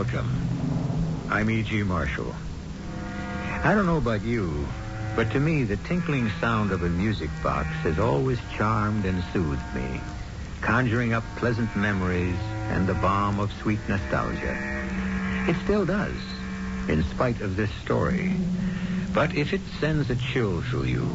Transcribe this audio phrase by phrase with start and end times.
[0.00, 0.48] Welcome.
[1.28, 1.82] I'm E.G.
[1.82, 2.34] Marshall.
[3.62, 4.66] I don't know about you,
[5.14, 9.74] but to me, the tinkling sound of a music box has always charmed and soothed
[9.74, 10.00] me,
[10.62, 12.38] conjuring up pleasant memories
[12.70, 14.56] and the balm of sweet nostalgia.
[15.46, 16.16] It still does,
[16.88, 18.36] in spite of this story.
[19.12, 21.06] But if it sends a chill through you,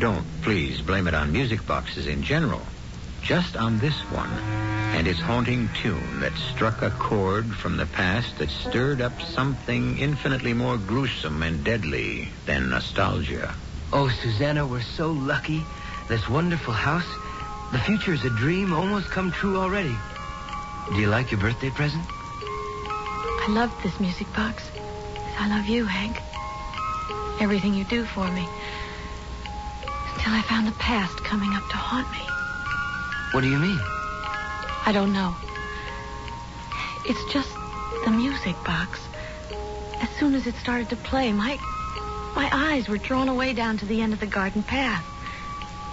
[0.00, 2.62] don't please blame it on music boxes in general.
[3.22, 4.30] Just on this one
[4.92, 9.98] and its haunting tune that struck a chord from the past that stirred up something
[9.98, 13.54] infinitely more gruesome and deadly than nostalgia.
[13.92, 15.64] Oh, Susanna, we're so lucky.
[16.08, 17.06] This wonderful house.
[17.72, 19.94] The future is a dream almost come true already.
[20.88, 22.04] Do you like your birthday present?
[22.08, 24.62] I love this music box.
[25.38, 26.20] I love you, Hank.
[27.40, 28.46] Everything you do for me.
[30.14, 32.29] Until I found the past coming up to haunt me.
[33.32, 33.78] What do you mean?
[34.86, 35.36] I don't know.
[37.06, 37.48] It's just
[38.04, 38.98] the music box.
[40.00, 41.56] As soon as it started to play, my
[42.34, 45.04] my eyes were drawn away down to the end of the garden path.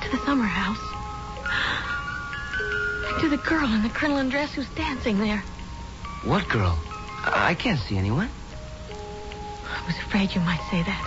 [0.04, 0.80] To the summer house.
[3.22, 5.44] To the girl in the crinoline dress who's dancing there.
[6.24, 6.78] What girl?
[7.24, 8.30] I I can't see anyone.
[8.90, 11.04] I was afraid you might say that.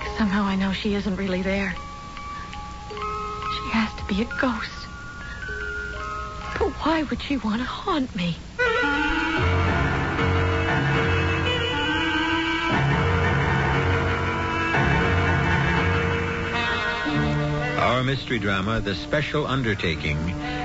[0.00, 1.74] 'Cause somehow I know she isn't really there.
[4.10, 4.88] Be a ghost.
[6.58, 8.36] But why would she want to haunt me?
[17.78, 20.18] Our mystery drama, The Special Undertaking,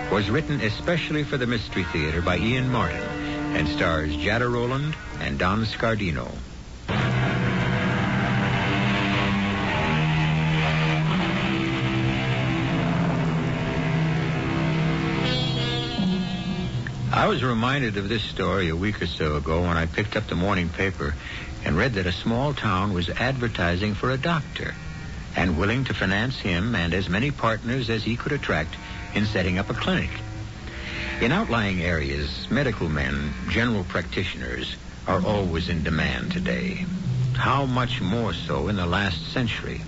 [0.09, 2.97] was written especially for the Mystery Theater by Ian Martin
[3.55, 6.35] and stars Jada Rowland and Don Scardino.
[17.15, 20.27] I was reminded of this story a week or so ago when I picked up
[20.27, 21.15] the morning paper
[21.63, 24.75] and read that a small town was advertising for a doctor.
[25.37, 28.75] and willing to finance him and as many partners as he could attract
[29.13, 30.09] in setting up a clinic.
[31.21, 34.75] In outlying areas, medical men, general practitioners,
[35.07, 36.85] are always in demand today.
[37.33, 39.81] How much more so in the last century?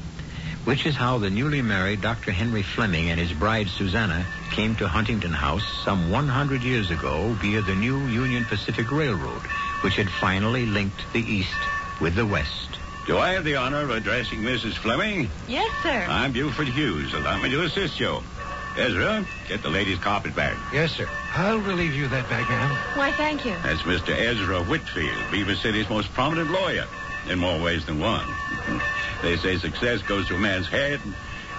[0.68, 2.34] Which is how the newly married Dr.
[2.34, 7.62] Henry Fleming and his bride Susanna came to Huntington House some 100 years ago via
[7.62, 9.44] the new Union Pacific Railroad,
[9.80, 11.56] which had finally linked the East
[12.02, 12.80] with the West.
[13.06, 14.74] Do I have the honor of addressing Mrs.
[14.74, 15.30] Fleming?
[15.48, 16.06] Yes, sir.
[16.10, 17.14] I'm Buford Hughes.
[17.14, 18.22] Allow me to assist you.
[18.76, 20.58] Ezra, get the lady's carpet bag.
[20.74, 21.08] Yes, sir.
[21.34, 22.98] I'll relieve you of that bag, ma'am.
[22.98, 23.56] Why, thank you.
[23.64, 24.10] That's Mr.
[24.10, 26.88] Ezra Whitfield, Beaver City's most prominent lawyer,
[27.30, 28.28] in more ways than one.
[29.22, 31.00] they say success goes to a man's head.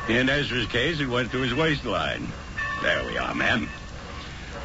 [0.09, 2.27] In Ezra's case, it went to his waistline.
[2.83, 3.69] There we are, ma'am.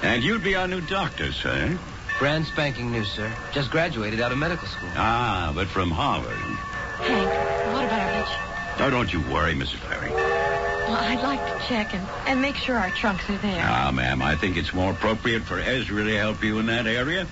[0.01, 1.77] And you'd be our new doctor, sir.
[2.19, 3.31] Brand spanking new, sir.
[3.51, 4.89] Just graduated out of medical school.
[4.95, 6.31] Ah, but from Harvard.
[6.33, 8.79] Hank, what about our hitch?
[8.79, 9.77] Oh, don't you worry, Mrs.
[9.77, 10.13] Fleming.
[10.13, 13.65] Well, I'd like to check and, and make sure our trunks are there.
[13.65, 17.27] Ah, ma'am, I think it's more appropriate for Ezra to help you in that area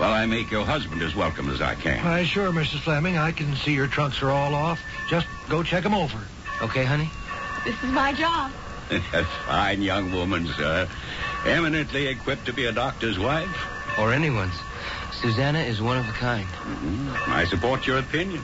[0.00, 2.02] while I make your husband as welcome as I can.
[2.02, 2.80] Why, sure, Mrs.
[2.80, 3.18] Fleming.
[3.18, 4.80] I can see your trunks are all off.
[5.10, 6.18] Just go check 'em over.
[6.62, 7.10] Okay, honey?
[7.66, 8.50] This is my job.
[8.90, 10.88] A fine young woman, sir.
[11.44, 13.98] Eminently equipped to be a doctor's wife.
[13.98, 14.54] Or anyone's.
[15.12, 16.46] Susanna is one of a kind.
[16.46, 17.32] Mm-hmm.
[17.32, 18.42] I support your opinion.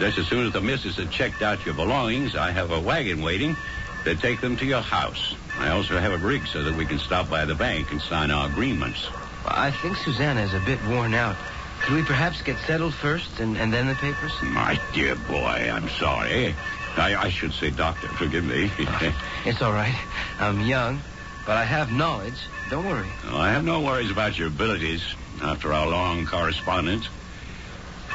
[0.00, 3.22] Just as soon as the missus has checked out your belongings, I have a wagon
[3.22, 3.56] waiting
[4.02, 5.36] to take them to your house.
[5.56, 8.32] I also have a rig so that we can stop by the bank and sign
[8.32, 9.06] our agreements.
[9.46, 11.36] I think Susanna is a bit worn out.
[11.82, 14.32] Could we perhaps get settled first and, and then the papers?
[14.42, 16.54] My dear boy, I'm sorry.
[16.96, 18.08] I, I should say doctor.
[18.08, 18.70] Forgive me.
[19.44, 19.94] It's all right.
[20.40, 21.02] I'm young,
[21.44, 22.38] but I have knowledge.
[22.70, 23.06] Don't worry.
[23.26, 25.02] I have no worries about your abilities
[25.42, 27.06] after our long correspondence.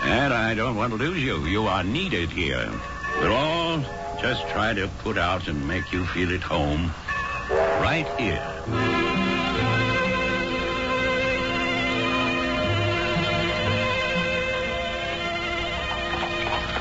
[0.02, 1.46] And I don't want to lose you.
[1.46, 2.72] You are needed here.
[3.20, 3.84] We'll all
[4.20, 6.92] just try to put out and make you feel at home
[7.80, 9.19] right here.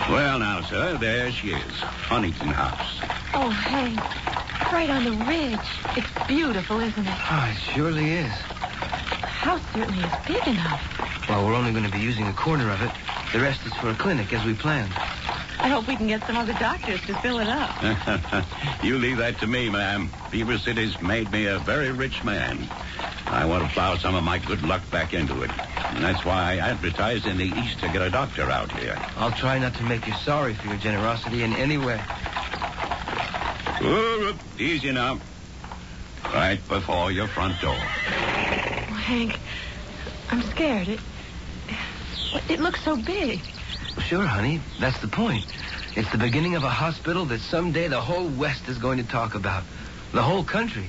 [0.09, 1.73] Well, now, sir, there she is.
[1.81, 2.99] Huntington House.
[3.35, 4.01] Oh, Hank,
[4.73, 5.59] right on the ridge.
[5.99, 7.15] It's beautiful, isn't it?
[7.31, 8.33] Oh, it surely is.
[9.39, 11.29] The house certainly is big enough.
[11.29, 12.91] Well, we're only going to be using a corner of it.
[13.33, 14.93] The rest is for a clinic, as we planned.
[15.61, 17.71] I hope we can get some other doctors to fill it up.
[18.83, 20.11] you leave that to me, ma'am.
[20.33, 22.69] Beaver City's made me a very rich man.
[23.27, 25.51] I want to plow some of my good luck back into it.
[25.51, 28.99] And that's why I advertised in the East to get a doctor out here.
[29.19, 32.01] I'll try not to make you sorry for your generosity in any way.
[34.59, 35.21] Easy now.
[36.35, 37.79] Right before your front door.
[39.09, 39.39] Hank,
[40.31, 40.87] I'm scared.
[40.87, 41.01] It,
[42.51, 43.41] it looks so big.
[44.01, 44.61] Sure, honey.
[44.81, 45.47] That's the point.
[45.97, 49.35] It's the beginning of a hospital that someday the whole West is going to talk
[49.35, 49.65] about.
[50.13, 50.89] The whole country.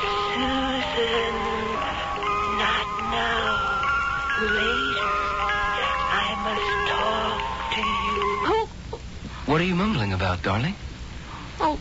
[0.00, 1.34] Susan,
[2.58, 3.82] not now.
[4.40, 5.10] Later.
[6.12, 7.40] I must talk
[7.74, 8.22] to you.
[8.46, 8.68] Oh,
[9.46, 10.76] What are you mumbling about, darling?
[11.60, 11.78] oh,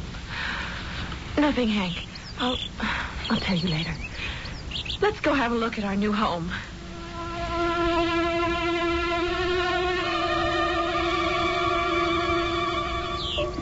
[1.38, 1.96] nothing, Hank.
[2.40, 2.58] I'll,
[3.30, 3.94] I'll tell you later.
[5.02, 6.52] Let's go have a look at our new home.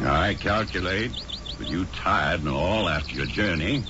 [0.10, 1.12] I calculate,
[1.60, 3.84] with you tired and all after your journey,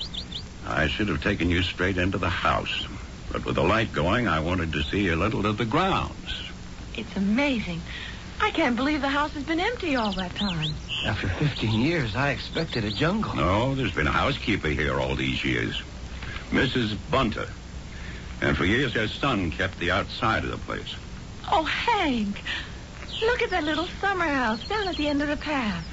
[0.66, 2.86] I should have taken you straight into the house.
[3.32, 6.50] But with the light going, I wanted to see a little of the grounds.
[6.96, 7.80] It's amazing.
[8.40, 10.74] I can't believe the house has been empty all that time.
[11.04, 13.34] After 15 years, I expected a jungle.
[13.34, 15.80] No, there's been a housekeeper here all these years.
[16.50, 16.96] Mrs.
[17.10, 17.48] Bunter.
[18.40, 20.94] And for years, her son kept the outside of the place.
[21.50, 22.42] Oh, Hank,
[23.22, 25.84] look at that little summer house down at the end of the path.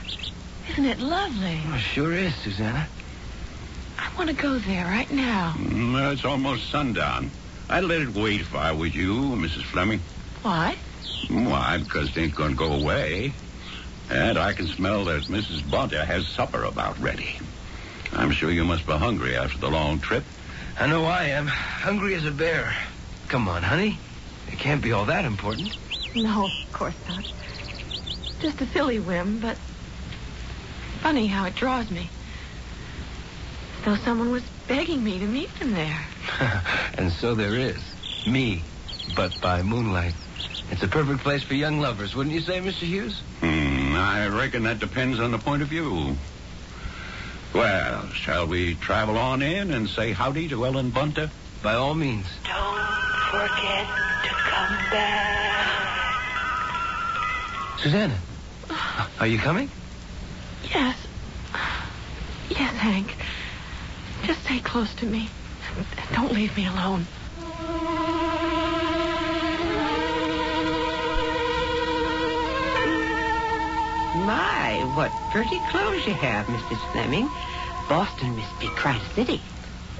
[0.69, 1.59] Isn't it lovely?
[1.67, 2.87] Oh, sure is, Susanna.
[3.97, 5.53] I want to go there right now.
[5.57, 7.31] Mm, it's almost sundown.
[7.69, 9.63] I'd let it wait if I was you, Mrs.
[9.63, 9.99] Fleming.
[10.41, 10.75] Why?
[11.29, 11.77] Why?
[11.77, 13.33] Because they ain't gonna go away.
[14.09, 15.69] And I can smell that Mrs.
[15.69, 17.39] Bunter has supper about ready.
[18.13, 20.23] I'm sure you must be hungry after the long trip.
[20.79, 21.47] I know I am.
[21.47, 22.75] Hungry as a bear.
[23.27, 23.97] Come on, honey.
[24.51, 25.75] It can't be all that important.
[26.15, 27.31] No, of course not.
[28.39, 29.57] Just a silly whim, but
[31.01, 32.09] funny how it draws me.
[33.79, 36.05] As though someone was begging me to meet them there.
[36.97, 37.77] and so there is.
[38.27, 38.63] Me,
[39.15, 40.13] but by moonlight.
[40.71, 42.83] It's a perfect place for young lovers, wouldn't you say, Mr.
[42.83, 43.21] Hughes?
[43.39, 46.15] Hmm, I reckon that depends on the point of view.
[47.53, 51.29] Well, shall we travel on in and say howdy to Ellen Bunter?
[51.63, 52.25] By all means.
[52.43, 52.81] Don't
[53.31, 53.87] forget
[54.23, 56.15] to come back.
[57.79, 58.17] Susanna,
[59.19, 59.69] Are you coming?
[60.69, 60.97] Yes.
[62.49, 63.15] Yes, Hank.
[64.25, 65.29] Just stay close to me.
[66.13, 67.05] Don't leave me alone.
[74.25, 76.91] My, what pretty clothes you have, Mrs.
[76.91, 77.29] Fleming.
[77.87, 79.39] Boston must be quite a city.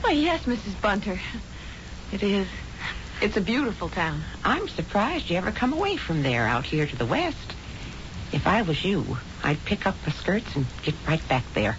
[0.02, 0.82] Why, yes, Mrs.
[0.82, 1.20] Bunter.
[2.12, 2.48] It is.
[3.22, 4.24] It's a beautiful town.
[4.44, 7.54] I'm surprised you ever come away from there out here to the west.
[8.32, 11.78] If I was you, I'd pick up the skirts and get right back there.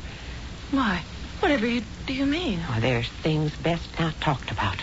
[0.70, 1.02] Why?
[1.40, 2.60] Whatever you, do you mean?
[2.70, 4.78] Oh, there's things best not talked about.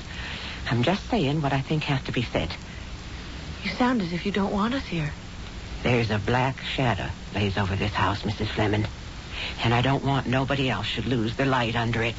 [0.69, 2.53] I'm just saying what I think has to be said.
[3.63, 5.13] You sound as if you don't want us here.
[5.83, 8.47] There's a black shadow lays over this house, Mrs.
[8.47, 8.87] Fleming.
[9.61, 12.15] And I don't want nobody else should lose their light under it.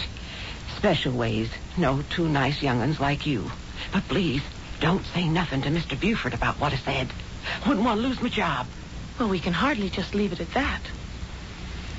[0.76, 3.50] Special ways, no two nice young'uns like you.
[3.90, 4.42] But please,
[4.80, 5.99] don't say nothing to Mr.
[5.99, 7.09] Buford about what I said.
[7.66, 8.66] Wouldn't want to lose my job.
[9.18, 10.83] Well, we can hardly just leave it at that.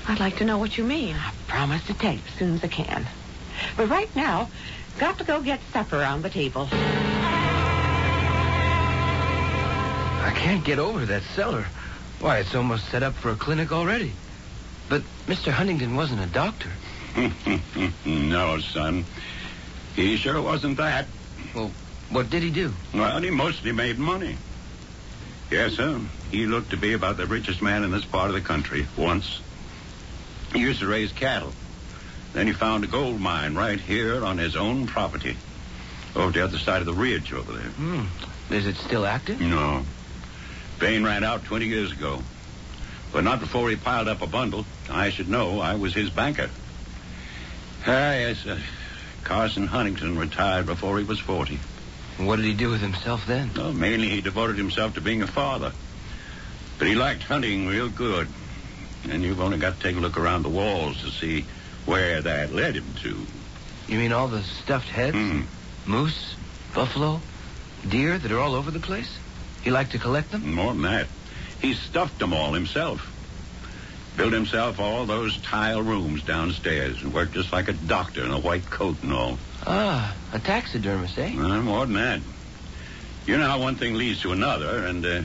[0.08, 1.16] I'd like to know what you mean.
[1.16, 3.08] I promise to tell you as soon as I can.
[3.76, 4.50] But right now,
[5.00, 6.70] got to go get supper on the table.
[10.36, 11.66] Can't get over that cellar.
[12.20, 14.12] Why, it's almost set up for a clinic already.
[14.90, 15.52] But Mr.
[15.52, 16.70] Huntington wasn't a doctor.
[18.06, 19.06] no, son.
[19.96, 21.08] He sure wasn't that.
[21.56, 21.72] Well,
[22.10, 22.74] what did he do?
[22.94, 24.38] Well, he mostly made money.
[25.50, 26.00] Yes, sir.
[26.32, 29.40] He looked to be about the richest man in this part of the country once.
[30.54, 31.54] He used to raise cattle.
[32.34, 35.38] Then he found a gold mine right here on his own property.
[36.16, 37.70] Over the other side of the ridge over there.
[37.72, 38.54] Hmm.
[38.54, 39.40] Is it still active?
[39.42, 39.84] No.
[40.78, 42.22] Vein ran out 20 years ago.
[43.12, 44.66] But not before he piled up a bundle.
[44.90, 45.60] I should know.
[45.60, 46.50] I was his banker.
[47.88, 48.60] Ah, yes, uh,
[49.24, 51.60] Carson Huntington retired before he was 40.
[52.18, 53.52] What did he do with himself then?
[53.56, 55.72] Well, mainly he devoted himself to being a father.
[56.78, 58.28] But he liked hunting real good.
[59.10, 61.46] And you've only got to take a look around the walls to see
[61.86, 63.26] where that led him to.
[63.88, 65.16] You mean all the stuffed heads?
[65.16, 65.42] Hmm.
[65.86, 66.36] Moose,
[66.74, 67.22] buffalo,
[67.88, 69.20] deer that are all over the place?
[69.66, 70.54] He liked to collect them?
[70.54, 71.08] More than that.
[71.60, 73.12] He stuffed them all himself.
[74.16, 78.40] Built himself all those tile rooms downstairs and worked just like a doctor in a
[78.40, 79.40] white coat and all.
[79.66, 81.36] Ah, a taxidermist, eh?
[81.36, 82.22] Uh, more than that.
[83.26, 85.22] You know how one thing leads to another, and, uh,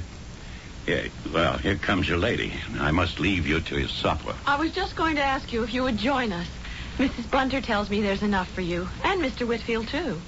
[0.87, 2.54] yeah, well, here comes your lady.
[2.78, 4.35] I must leave you to your supper.
[4.47, 6.49] I was just going to ask you if you would join us.
[6.97, 7.30] Mrs.
[7.30, 9.47] Bunter tells me there's enough for you, and Mr.
[9.47, 10.18] Whitfield, too.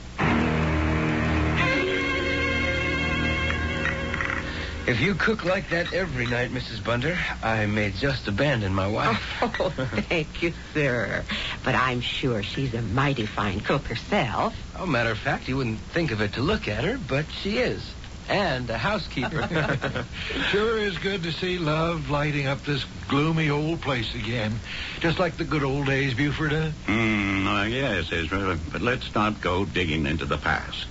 [4.85, 6.83] If you cook like that every night, Mrs.
[6.83, 9.23] Bunter, I may just abandon my wife.
[9.61, 11.25] Oh, thank you, sir.
[11.65, 14.55] But I'm sure she's a mighty fine cook herself.
[14.77, 17.59] Oh, matter of fact, you wouldn't think of it to look at her, but she
[17.59, 17.89] is.
[18.29, 19.49] And a housekeeper.
[20.51, 24.59] Sure is good to see love lighting up this gloomy old place again.
[25.01, 26.71] Just like the good old days, Buford, huh?
[26.87, 30.89] Hmm, uh, yes, Ezra, but let's not go digging into the past.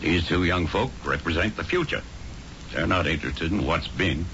[0.00, 2.02] These two young folk represent the future.
[2.72, 4.26] They're not interested in what's been.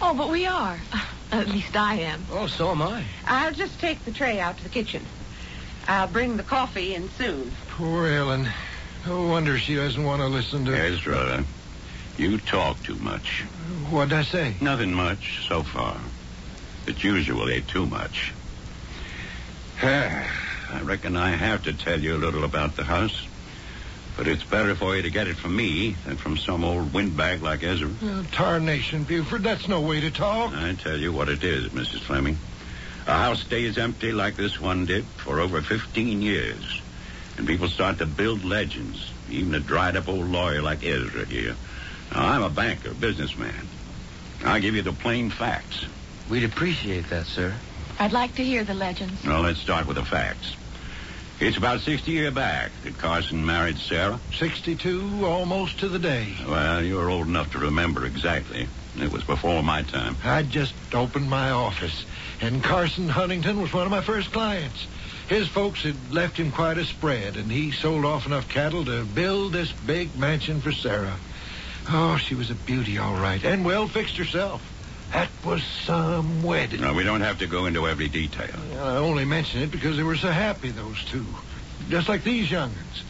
[0.00, 0.78] Oh, but we are.
[1.32, 2.26] At least I am.
[2.30, 3.04] oh, so am I.
[3.26, 5.04] I'll just take the tray out to the kitchen.
[5.88, 7.52] I'll bring the coffee in soon.
[7.68, 8.48] Poor Ellen.
[9.06, 10.76] No wonder she doesn't want to listen to...
[10.76, 11.44] Ezra,
[12.18, 13.42] you talk too much.
[13.90, 14.54] What'd I say?
[14.60, 15.98] Nothing much so far.
[16.86, 18.32] It's usually too much.
[19.82, 23.26] I reckon I have to tell you a little about the house.
[24.16, 27.42] But it's better for you to get it from me than from some old windbag
[27.42, 27.90] like Ezra.
[28.02, 29.42] Oh, tarnation, Buford.
[29.42, 30.52] That's no way to talk.
[30.52, 32.00] I tell you what it is, Mrs.
[32.00, 32.36] Fleming.
[33.06, 36.80] A house stays empty like this one did for over 15 years.
[37.36, 41.56] And people start to build legends, even a dried up old lawyer like Ezra here.
[42.12, 43.66] Now, I'm a banker, businessman.
[44.44, 45.86] I'll give you the plain facts.
[46.28, 47.54] We'd appreciate that, sir.
[47.98, 49.24] I'd like to hear the legends.
[49.24, 50.54] Well, let's start with the facts.
[51.40, 54.20] It's about 60 years back that Carson married Sarah.
[54.38, 56.34] 62, almost to the day.
[56.46, 58.68] Well, you're old enough to remember exactly.
[59.00, 60.16] It was before my time.
[60.22, 62.04] I'd just opened my office,
[62.40, 64.86] and Carson Huntington was one of my first clients.
[65.28, 69.04] His folks had left him quite a spread, and he sold off enough cattle to
[69.04, 71.16] build this big mansion for Sarah.
[71.88, 74.62] Oh, she was a beauty, all right, and well fixed herself.
[75.12, 76.80] That was some wedding.
[76.80, 78.54] Now, we don't have to go into every detail.
[78.78, 81.26] I only mention it because they were so happy, those two.
[81.90, 83.04] Just like these young'uns.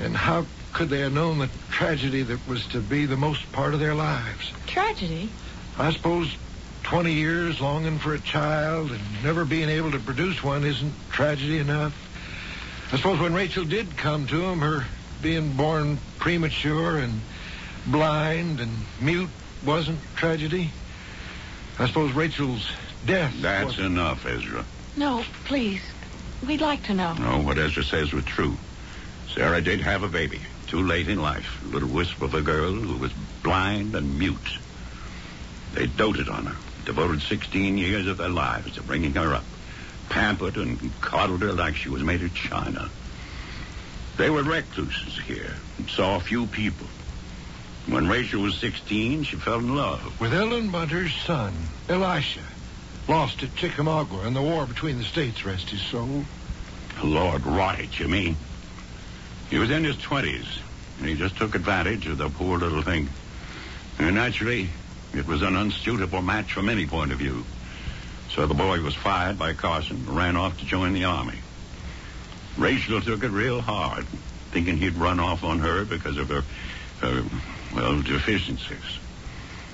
[0.00, 3.72] And how could they have known the tragedy that was to be the most part
[3.72, 4.50] of their lives?
[4.66, 5.30] Tragedy?
[5.78, 6.34] I suppose
[6.82, 11.58] 20 years longing for a child and never being able to produce one isn't tragedy
[11.58, 11.94] enough.
[12.92, 14.84] I suppose when Rachel did come to him, her
[15.22, 17.20] being born premature and
[17.86, 19.30] blind and mute
[19.64, 20.70] wasn't tragedy.
[21.78, 22.70] I suppose Rachel's
[23.04, 23.34] death.
[23.40, 24.64] That's was- enough, Ezra.
[24.96, 25.82] No, please.
[26.46, 27.14] We'd like to know.
[27.14, 28.56] No, what Ezra says was true.
[29.34, 31.60] Sarah did have a baby, too late in life.
[31.64, 33.12] A little wisp of a girl who was
[33.42, 34.58] blind and mute.
[35.72, 39.44] They doted on her, devoted 16 years of their lives to bringing her up,
[40.08, 42.88] pampered and coddled her like she was made of china.
[44.16, 46.86] They were recluses here and saw few people.
[47.86, 50.18] When Rachel was 16, she fell in love.
[50.18, 51.52] With Ellen Bunter's son,
[51.88, 52.40] Elisha.
[53.08, 56.24] Lost at Chickamauga in the war between the states, rest his soul.
[57.02, 58.36] Lord rot it, you mean?
[59.50, 60.46] He was in his 20s,
[60.98, 63.10] and he just took advantage of the poor little thing.
[63.98, 64.70] And naturally,
[65.12, 67.44] it was an unsuitable match from any point of view.
[68.30, 71.38] So the boy was fired by Carson and ran off to join the army.
[72.56, 74.06] Rachel took it real hard,
[74.50, 76.42] thinking he'd run off on her because of her,
[77.00, 77.22] her
[77.74, 78.98] well, deficiencies.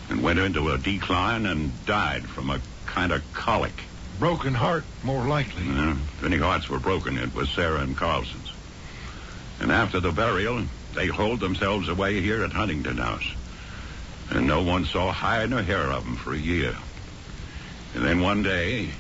[0.09, 3.73] And went into a decline and died from a kind of colic.
[4.19, 5.65] Broken heart, more likely.
[5.65, 8.53] Yeah, if any hearts were broken, it was Sarah and Carson's.
[9.61, 10.65] And after the burial,
[10.95, 13.27] they holed themselves away here at Huntington House.
[14.31, 16.75] And no one saw hide nor hair of them for a year.
[17.95, 18.91] And then one day,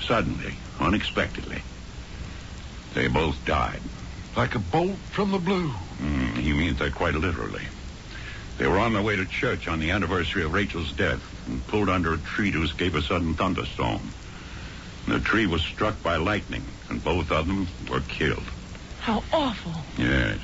[0.00, 1.62] suddenly, unexpectedly,
[2.94, 3.80] they both died.
[4.36, 5.70] Like a bolt from the blue.
[6.00, 7.62] Mm, he means that quite literally.
[8.58, 11.88] They were on their way to church on the anniversary of Rachel's death and pulled
[11.88, 14.00] under a tree to escape a sudden thunderstorm.
[15.06, 18.42] The tree was struck by lightning, and both of them were killed.
[19.00, 19.72] How awful.
[19.96, 20.38] Yes.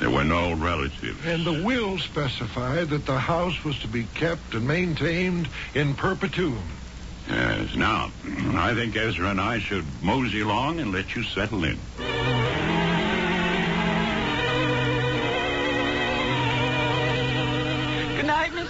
[0.00, 1.24] There were no relatives.
[1.24, 6.62] And the will specified that the house was to be kept and maintained in perpetuum.
[7.28, 7.76] Yes.
[7.76, 8.10] Now,
[8.54, 11.78] I think Ezra and I should mosey along and let you settle in.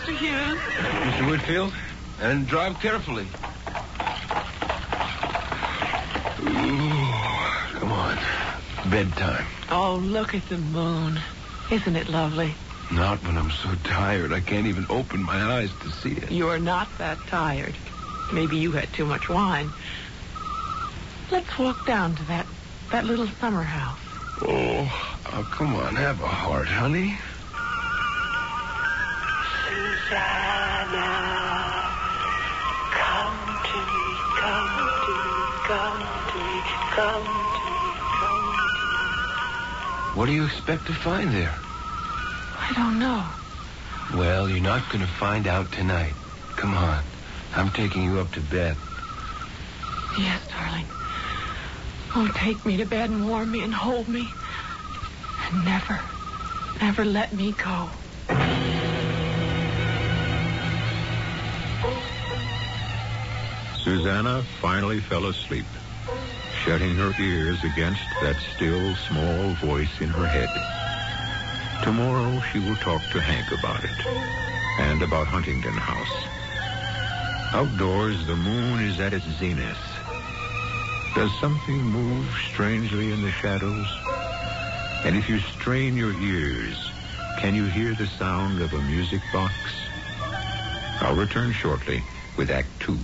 [0.03, 0.17] Mr.
[0.17, 0.59] Hughes.
[0.59, 1.31] Mr.
[1.31, 1.73] Whitfield,
[2.21, 3.23] and drive carefully.
[6.41, 8.19] Ooh, come on.
[8.91, 9.47] Bedtime.
[9.71, 11.21] Oh, look at the moon.
[11.71, 12.53] Isn't it lovely?
[12.91, 16.33] Not when I'm so tired I can't even open my eyes to see it.
[16.33, 17.75] You're not that tired.
[18.33, 19.71] Maybe you had too much wine.
[21.31, 22.47] Let's walk down to that
[22.91, 24.01] that little summer house.
[24.43, 27.17] Oh, oh, come on, have a heart, honey.
[32.93, 34.05] Come to me,
[34.37, 34.69] come
[35.05, 35.33] to me,
[35.65, 36.57] come to me,
[36.93, 39.23] come to me, come to me.
[40.15, 41.55] What do you expect to find there?
[42.61, 43.25] I don't know.
[44.19, 46.13] Well, you're not going to find out tonight.
[46.57, 47.03] Come on.
[47.55, 48.77] I'm taking you up to bed.
[50.19, 50.87] Yes, darling.
[52.15, 54.29] Oh, take me to bed and warm me and hold me.
[55.51, 55.99] And never,
[56.81, 57.89] never let me go.
[63.85, 65.67] Susanna finally fell asleep,
[66.65, 70.49] shutting her ears against that still small voice in her head.
[71.83, 74.07] Tomorrow she will talk to Hank about it
[74.79, 76.29] and about Huntington House.
[77.53, 79.77] Outdoors, the moon is at its zenith.
[81.17, 83.87] Does something move strangely in the shadows?
[85.05, 86.77] And if you strain your ears,
[87.39, 89.53] can you hear the sound of a music box?
[91.01, 92.01] I'll return shortly
[92.37, 92.97] with Act Two.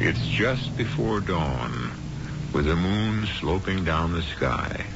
[0.00, 1.90] It's just before dawn,
[2.52, 4.86] with the moon sloping down the sky,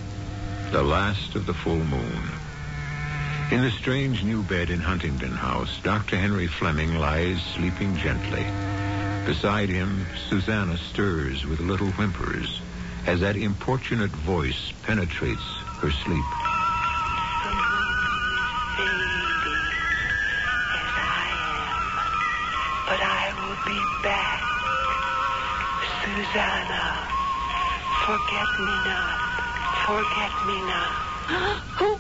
[0.71, 2.23] the last of the full moon.
[3.51, 6.17] In the strange new bed in Huntington House, Dr.
[6.17, 8.47] Henry Fleming lies sleeping gently.
[9.27, 12.61] Beside him, Susanna stirs with little whimpers
[13.07, 15.43] as that importunate voice penetrates
[15.81, 16.42] her sleep.
[28.65, 29.19] Me not,
[29.87, 30.93] forget me not.
[31.79, 31.97] Who?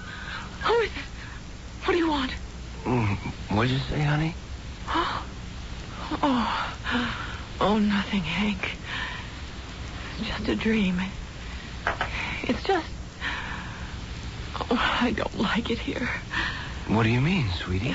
[0.66, 1.05] Who is this?
[1.85, 2.33] What do you want?
[2.85, 3.16] Mm,
[3.57, 4.35] What'd you say, honey?
[4.88, 5.25] Oh,
[6.22, 6.75] oh,
[7.61, 8.77] Oh, nothing, Hank.
[10.18, 11.01] It's just a dream.
[12.42, 12.87] It's just.
[14.61, 16.09] Oh, I don't like it here.
[16.88, 17.94] What do you mean, sweetie?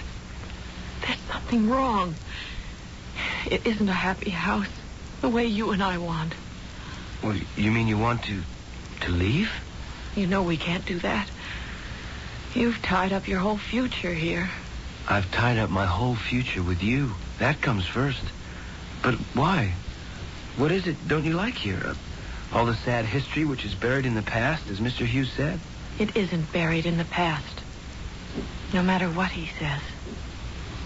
[1.06, 2.15] There's something wrong.
[3.51, 4.67] It isn't a happy house
[5.21, 6.34] the way you and I want.
[7.23, 8.41] Well, you mean you want to
[9.01, 9.51] to leave?
[10.15, 11.29] You know we can't do that.
[12.53, 14.49] You've tied up your whole future here.
[15.07, 17.12] I've tied up my whole future with you.
[17.39, 18.23] That comes first.
[19.03, 19.73] But why?
[20.57, 21.81] What is it don't you like here?
[21.86, 21.93] Uh,
[22.53, 25.05] All the sad history which is buried in the past, as Mr.
[25.05, 25.60] Hughes said?
[25.99, 27.62] It isn't buried in the past.
[28.73, 29.81] No matter what he says.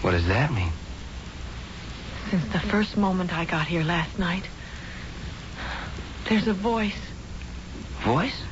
[0.02, 0.72] What does that mean?
[2.30, 4.44] Since the first moment I got here last night,
[6.28, 6.98] there's a voice,
[8.04, 8.42] Voice?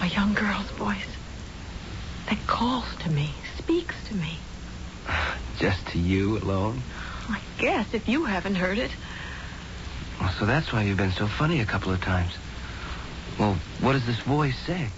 [0.00, 1.16] a young girl's voice,
[2.28, 4.38] that calls to me, speaks to me.
[5.58, 6.82] Just to you alone?
[7.28, 8.90] I guess if you haven't heard it.
[10.20, 12.32] Well, so that's why you've been so funny a couple of times.
[13.38, 14.88] Well, what does this voice say?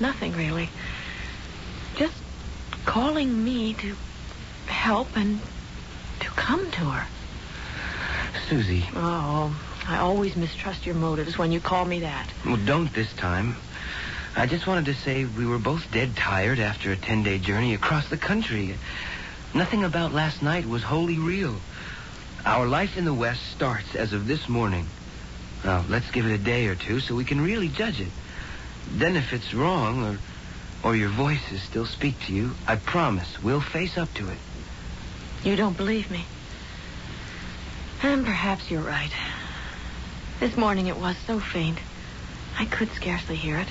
[0.00, 0.68] Nothing really.
[1.96, 2.16] Just
[2.86, 3.94] calling me to
[4.66, 5.40] help and
[6.20, 7.06] to come to her.
[8.48, 8.88] Susie.
[8.94, 9.54] Oh,
[9.90, 12.30] I always mistrust your motives when you call me that.
[12.46, 13.56] Well, don't this time.
[14.36, 18.08] I just wanted to say we were both dead tired after a 10-day journey across
[18.08, 18.76] the country.
[19.52, 21.56] Nothing about last night was wholly real.
[22.46, 24.86] Our life in the West starts as of this morning.
[25.64, 28.12] Now, let's give it a day or two so we can really judge it.
[28.92, 30.18] Then if it's wrong or
[30.84, 34.38] or your voices still speak to you, I promise we'll face up to it.
[35.42, 36.24] You don't believe me.
[38.02, 39.10] And perhaps you're right.
[40.40, 41.78] This morning it was so faint.
[42.58, 43.68] I could scarcely hear it.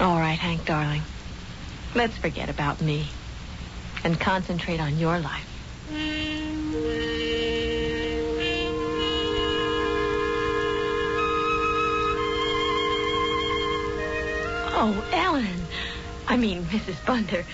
[0.00, 1.02] All right, Hank, darling.
[1.94, 3.08] Let's forget about me
[4.02, 5.46] and concentrate on your life.
[14.76, 15.66] Oh, Ellen.
[16.26, 17.04] I mean, Mrs.
[17.04, 17.44] Bunter.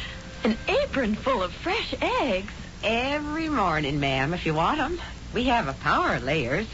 [0.44, 2.52] An apron full of fresh eggs.
[2.84, 5.00] Every morning, ma'am, if you want want 'em.
[5.34, 6.68] We have a power of layers.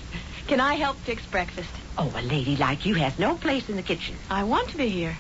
[0.47, 1.71] Can I help fix breakfast?
[1.99, 4.17] Oh, a lady like you has no place in the kitchen.
[4.31, 5.17] I want to be here.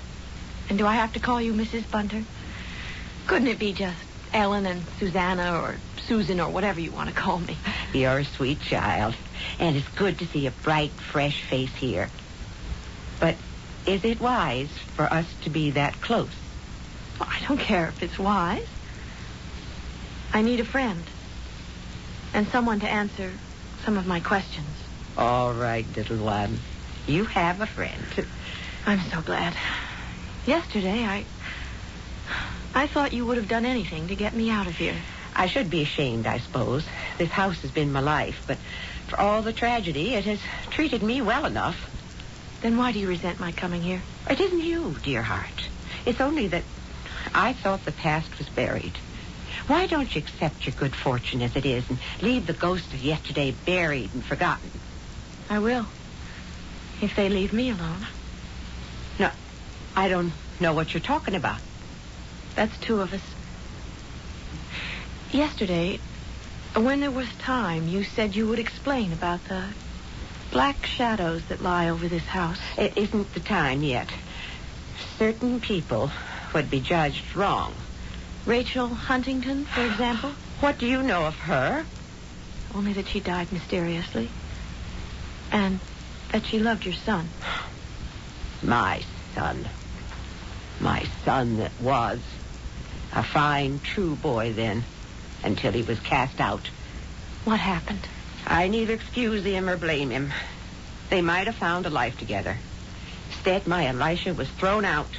[0.68, 1.90] And do I have to call you Mrs.
[1.90, 2.22] Bunter?
[3.26, 3.98] Couldn't it be just
[4.32, 7.56] Ellen and Susanna or Susan or whatever you want to call me?
[7.92, 9.16] You're a sweet child,
[9.58, 12.08] and it's good to see a bright, fresh face here.
[13.18, 13.34] But
[13.84, 16.30] is it wise for us to be that close?
[17.18, 18.66] Well, I don't care if it's wise.
[20.32, 21.02] I need a friend.
[22.32, 23.32] And someone to answer
[23.84, 24.66] some of my questions.
[25.16, 26.58] All right, little one.
[27.06, 28.26] You have a friend.
[28.84, 29.54] I'm so glad.
[30.46, 31.24] Yesterday, I.
[32.74, 34.96] I thought you would have done anything to get me out of here.
[35.34, 36.84] I should be ashamed, I suppose.
[37.16, 38.58] This house has been my life, but
[39.08, 41.76] for all the tragedy, it has treated me well enough.
[42.60, 44.02] Then why do you resent my coming here?
[44.28, 45.68] It isn't you, dear heart.
[46.04, 46.64] It's only that
[47.34, 48.98] I thought the past was buried.
[49.66, 53.00] Why don't you accept your good fortune as it is and leave the ghost of
[53.00, 54.70] yesterday buried and forgotten?
[55.48, 55.86] I will.
[57.00, 58.06] If they leave me alone.
[59.18, 59.30] No,
[59.94, 61.60] I don't know what you're talking about.
[62.54, 63.20] That's two of us.
[65.30, 66.00] Yesterday,
[66.74, 69.64] when there was time, you said you would explain about the
[70.50, 72.58] black shadows that lie over this house.
[72.78, 74.08] It isn't the time yet.
[75.18, 76.10] Certain people
[76.54, 77.74] would be judged wrong.
[78.46, 80.32] Rachel Huntington, for example?
[80.60, 81.84] What do you know of her?
[82.74, 84.30] Only that she died mysteriously.
[85.52, 85.80] And
[86.32, 87.28] that she loved your son.
[88.62, 89.02] My
[89.34, 89.66] son.
[90.80, 92.20] My son that was.
[93.14, 94.84] A fine, true boy then,
[95.42, 96.68] until he was cast out.
[97.44, 98.06] What happened?
[98.46, 100.32] I neither excuse him or blame him.
[101.08, 102.58] They might have found a life together.
[103.28, 105.10] Instead, my Elisha was thrown out,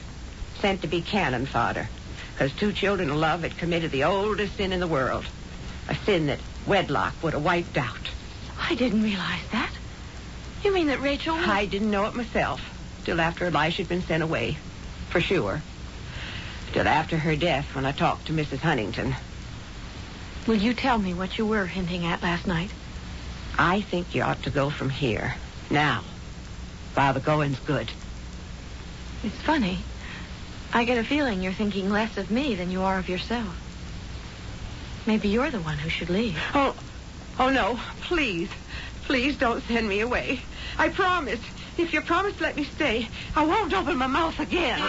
[0.60, 1.88] sent to be cannon fodder,
[2.34, 5.26] because two children of love had committed the oldest sin in the world,
[5.88, 8.12] a sin that wedlock would have wiped out.
[8.60, 9.72] I didn't realize that.
[10.64, 11.36] You mean that Rachel...
[11.36, 12.62] I didn't know it myself
[13.06, 14.58] till after Elisha had been sent away,
[15.10, 15.62] for sure.
[16.74, 18.60] Till after her death when I talked to Mrs.
[18.60, 19.16] Huntington.
[20.46, 22.72] Will you tell me what you were hinting at last night?
[23.58, 25.36] I think you ought to go from here,
[25.70, 26.04] now,
[26.94, 27.90] while the going's good.
[29.24, 29.80] It's funny.
[30.74, 33.56] I get a feeling you're thinking less of me than you are of yourself.
[35.08, 36.38] Maybe you're the one who should leave.
[36.54, 36.76] Oh,
[37.40, 38.50] oh no, please.
[39.08, 40.42] Please don't send me away.
[40.78, 41.40] I promise.
[41.78, 44.82] If you promise to let me stay, I won't open my mouth again.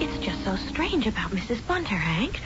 [0.00, 1.66] It's just so strange about Mrs.
[1.66, 2.40] Bunter, Hank.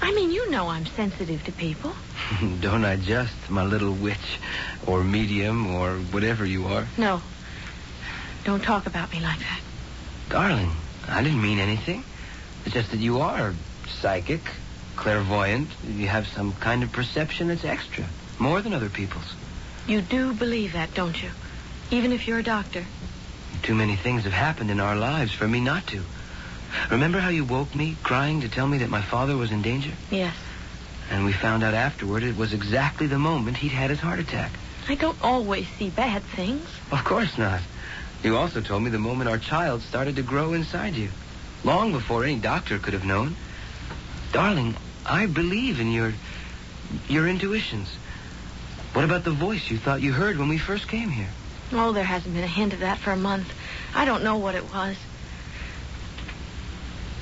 [0.00, 1.92] I mean, you know I'm sensitive to people.
[2.62, 4.38] Don't I just, my little witch,
[4.86, 6.86] or medium, or whatever you are?
[6.96, 7.20] No.
[8.44, 9.60] Don't talk about me like that.
[10.30, 10.70] Darling,
[11.06, 12.02] I didn't mean anything.
[12.64, 13.54] It's just that you are
[14.00, 14.40] psychic,
[14.96, 15.68] clairvoyant.
[15.86, 18.04] You have some kind of perception that's extra,
[18.38, 19.34] more than other people's.
[19.86, 21.30] You do believe that, don't you?
[21.90, 22.84] Even if you're a doctor.
[23.62, 26.02] Too many things have happened in our lives for me not to.
[26.90, 29.92] Remember how you woke me, crying to tell me that my father was in danger?
[30.10, 30.34] Yes.
[31.10, 34.50] And we found out afterward it was exactly the moment he'd had his heart attack.
[34.88, 36.66] I don't always see bad things.
[36.90, 37.60] Of course not.
[38.22, 41.10] You also told me the moment our child started to grow inside you.
[41.64, 43.36] Long before any doctor could have known.
[44.32, 44.76] Darling,
[45.08, 46.12] I believe in your
[47.08, 47.88] your intuitions.
[48.92, 51.28] What about the voice you thought you heard when we first came here?
[51.72, 53.52] Oh, there hasn't been a hint of that for a month.
[53.94, 54.96] I don't know what it was.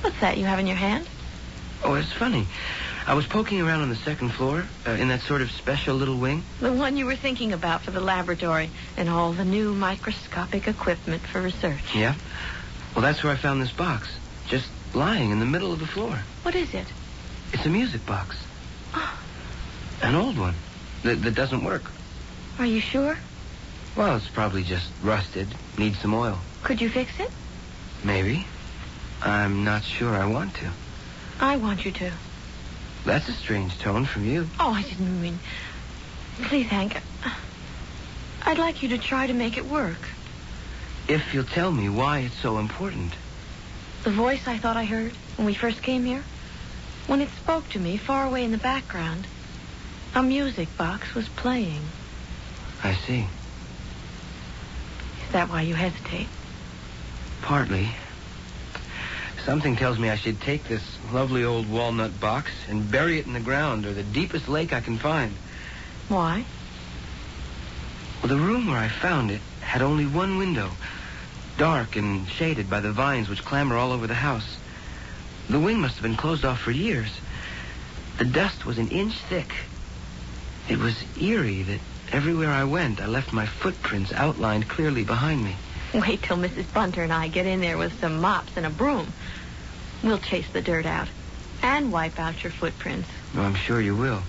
[0.03, 1.07] What's that you have in your hand?
[1.83, 2.47] Oh, it's funny.
[3.07, 6.19] I was poking around on the second floor uh, in that sort of special little
[6.19, 6.43] wing.
[6.61, 11.23] The one you were thinking about for the laboratory and all the new microscopic equipment
[11.23, 11.95] for research.
[11.95, 12.15] Yeah?
[12.95, 14.09] Well, that's where I found this box.
[14.49, 16.21] Just lying in the middle of the floor.
[16.43, 16.87] What is it?
[17.55, 18.37] It's a music box.
[18.95, 19.17] Ah.
[20.03, 20.57] An old one
[21.05, 21.85] that, that doesn't work.
[22.59, 23.17] Are you sure?
[23.97, 25.47] Well, it's probably just rusted.
[25.79, 26.41] Needs some oil.
[26.65, 27.31] Could you fix it?
[28.03, 28.45] Maybe.
[29.23, 30.71] I'm not sure I want to.
[31.39, 32.11] I want you to.
[33.07, 34.49] That's a strange tone from you.
[34.59, 35.39] Oh, I didn't mean.
[36.43, 37.01] Please, Hank.
[38.43, 40.09] I'd like you to try to make it work.
[41.07, 43.13] If you'll tell me why it's so important.
[44.03, 46.25] The voice I thought I heard when we first came here,
[47.07, 49.27] when it spoke to me far away in the background,
[50.15, 51.83] a music box was playing.
[52.83, 53.27] I see.
[55.27, 56.29] Is that why you hesitate?
[57.43, 57.89] Partly.
[59.45, 63.35] Something tells me I should take this lovely old walnut box and bury it in
[63.35, 65.35] the ground or the deepest lake I can find.
[66.09, 66.45] Why?
[68.23, 70.71] Well, the room where I found it had only one window,
[71.59, 74.57] dark and shaded by the vines which clamber all over the house.
[75.49, 77.09] The wing must have been closed off for years.
[78.19, 79.53] The dust was an inch thick.
[80.69, 81.81] It was eerie that
[82.13, 85.57] everywhere I went, I left my footprints outlined clearly behind me.
[85.93, 86.73] Wait till Mrs.
[86.73, 89.13] Bunter and I get in there with some mops and a broom.
[90.03, 91.09] We'll chase the dirt out
[91.63, 93.09] and wipe out your footprints.
[93.37, 94.23] Oh, I'm sure you will.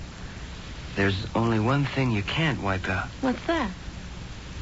[0.96, 3.08] There's only one thing you can't wipe out.
[3.22, 3.72] What's that?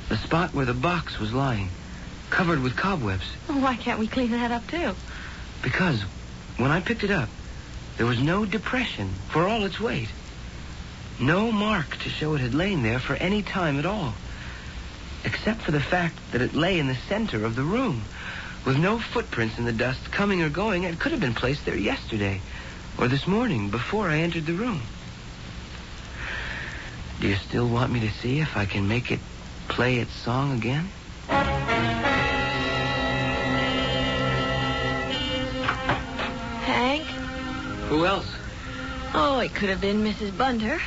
[0.10, 1.70] The spot where the box was lying,
[2.30, 3.26] covered with cobwebs.
[3.48, 4.96] Well, why can't we clean that up, too?
[5.62, 6.04] Because
[6.58, 7.30] when I picked it up,
[7.98, 10.10] there was no depression for all its weight.
[11.20, 14.14] No mark to show it had lain there for any time at all.
[15.26, 18.04] Except for the fact that it lay in the center of the room,
[18.66, 20.84] with no footprints in the dust coming or going.
[20.84, 22.42] It could have been placed there yesterday,
[22.98, 24.82] or this morning before I entered the room.
[27.20, 29.20] Do you still want me to see if I can make it
[29.68, 30.90] play its song again?
[37.94, 38.26] Who else?
[39.14, 40.36] Oh, it could have been Mrs.
[40.36, 40.82] Bunter.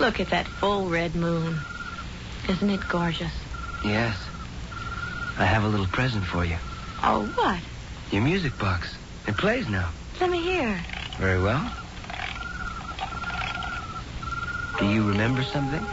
[0.00, 1.60] Look at that full red moon.
[2.48, 3.30] Isn't it gorgeous?
[3.84, 4.16] Yes.
[5.38, 6.56] I have a little present for you.
[7.04, 7.60] Oh, what?
[8.10, 8.92] Your music box.
[9.28, 9.88] It plays now.
[10.20, 10.80] Let me hear.
[11.18, 11.62] Very well.
[14.80, 15.84] Do you remember something?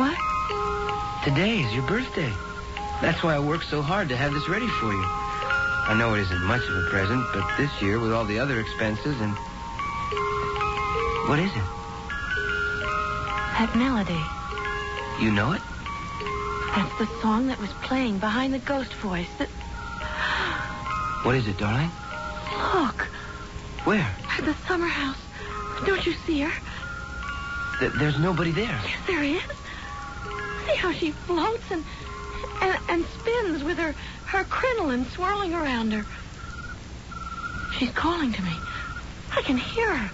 [0.00, 0.18] What?
[1.22, 2.32] Today is your birthday.
[3.00, 5.25] That's why I worked so hard to have this ready for you.
[5.88, 8.58] I know it isn't much of a present, but this year, with all the other
[8.58, 9.32] expenses and...
[11.28, 11.62] What is it?
[13.54, 14.20] That melody.
[15.24, 15.62] You know it?
[16.74, 19.28] That's the song that was playing behind the ghost voice.
[19.38, 19.48] That...
[21.22, 21.90] What is it, darling?
[22.74, 23.02] Look,
[23.84, 24.10] Where?
[24.38, 25.16] at the summer house.
[25.86, 26.52] Don't you see her?
[27.78, 28.80] Th- there's nobody there.
[28.84, 29.42] Yes, there is.
[30.66, 31.84] See how she floats and
[32.60, 33.94] and, and spins with her
[34.26, 36.04] her crinoline swirling around her.
[37.78, 38.52] She's calling to me.
[39.32, 40.10] I can hear her.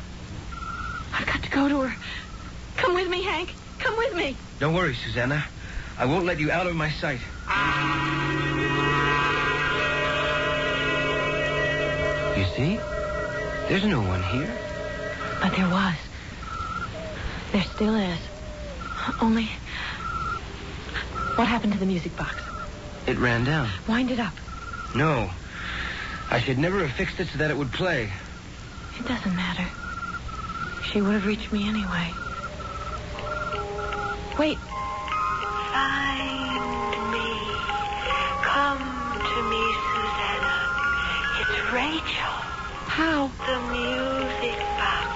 [1.14, 1.96] I've got to go to her.
[2.76, 3.54] Come with me, Hank.
[3.78, 4.36] Come with me.
[4.58, 5.44] Don't worry, Susanna.
[5.98, 7.20] I won't let you out of my sight.
[12.36, 12.80] You see?
[13.68, 14.50] There's no one here.
[15.40, 15.94] But there was.
[17.52, 18.18] There still is.
[19.20, 19.48] Only.
[21.36, 22.41] What happened to the music box?
[23.06, 23.68] It ran down.
[23.88, 24.34] Wind it up.
[24.94, 25.30] No.
[26.30, 28.10] I should never have fixed it so that it would play.
[28.98, 29.66] It doesn't matter.
[30.92, 32.10] She would have reached me anyway.
[34.38, 34.58] Wait.
[35.72, 37.30] Find me.
[38.42, 38.82] Come
[39.18, 40.56] to me, Susanna.
[41.40, 42.34] It's Rachel.
[42.86, 43.30] How?
[43.46, 45.08] The music box.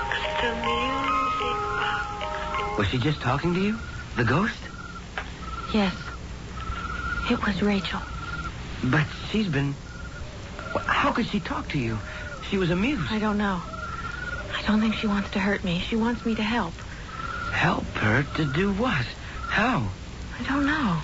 [0.43, 2.79] The music box.
[2.79, 3.79] Was she just talking to you?
[4.17, 4.59] The ghost?
[5.73, 5.95] Yes.
[7.31, 8.01] It was Rachel.
[8.85, 9.75] But she's been.
[10.85, 11.99] How could she talk to you?
[12.51, 13.11] She was amused.
[13.11, 13.61] I don't know.
[14.55, 15.81] I don't think she wants to hurt me.
[15.81, 16.75] She wants me to help.
[17.53, 19.07] Help her to do what?
[19.49, 19.89] How?
[20.39, 21.01] I don't know.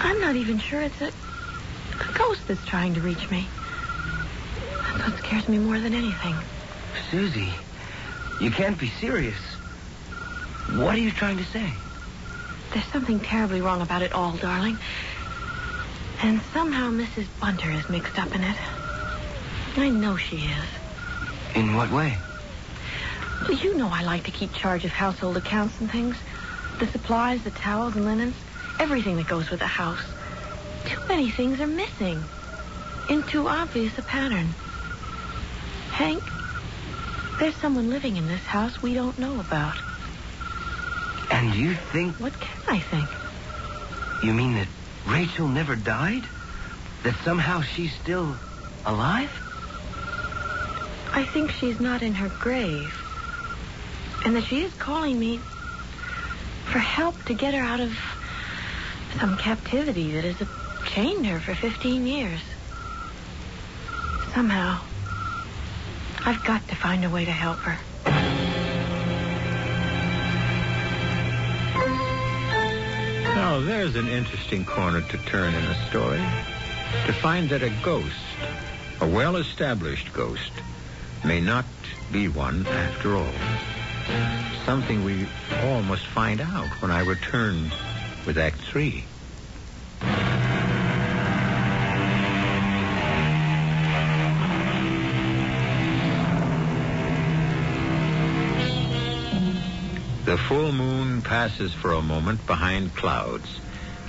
[0.00, 3.46] I'm not even sure it's a, a ghost that's trying to reach me.
[4.82, 6.36] That's what scares me more than anything.
[7.10, 7.52] Susie,
[8.40, 9.38] You can't be serious.
[10.72, 11.72] What are you trying to say?
[12.72, 14.78] There's something terribly wrong about it all, darling.
[16.22, 17.26] And somehow Mrs.
[17.40, 18.56] Bunter is mixed up in it.
[19.76, 20.64] I know she is.
[21.54, 22.16] In what way?
[23.42, 26.16] Well, you know I like to keep charge of household accounts and things.
[26.78, 28.36] The supplies, the towels and linens,
[28.78, 30.02] everything that goes with the house.
[30.86, 32.22] Too many things are missing.
[33.08, 34.48] In too obvious a pattern.
[35.90, 36.22] Hank,
[37.40, 39.76] there's someone living in this house we don't know about.
[41.30, 42.16] And you think...
[42.16, 43.08] What can I think?
[44.22, 44.68] You mean that
[45.06, 46.24] Rachel never died?
[47.04, 48.36] That somehow she's still
[48.84, 49.30] alive?
[51.12, 52.94] I think she's not in her grave.
[54.24, 55.40] And that she is calling me
[56.66, 57.96] for help to get her out of
[59.18, 60.48] some captivity that has
[60.86, 62.40] chained her for 15 years.
[64.34, 64.80] Somehow,
[66.24, 67.78] I've got to find a way to help her.
[73.40, 76.20] Now, there's an interesting corner to turn in a story.
[77.06, 78.20] To find that a ghost,
[79.00, 80.52] a well-established ghost,
[81.24, 81.64] may not
[82.12, 83.32] be one after all.
[84.66, 85.26] Something we
[85.62, 87.70] all must find out when I return
[88.26, 89.06] with Act Three.
[100.30, 103.48] The full moon passes for a moment behind clouds,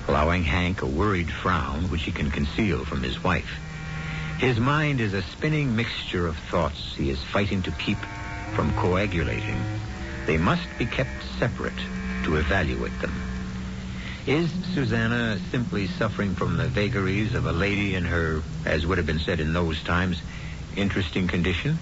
[0.08, 3.50] allowing Hank a worried frown which he can conceal from his wife.
[4.38, 7.98] His mind is a spinning mixture of thoughts he is fighting to keep
[8.54, 9.66] from coagulating.
[10.28, 11.82] They must be kept separate
[12.26, 13.20] to evaluate them.
[14.28, 19.08] Is Susanna simply suffering from the vagaries of a lady in her, as would have
[19.08, 20.22] been said in those times,
[20.76, 21.80] interesting condition?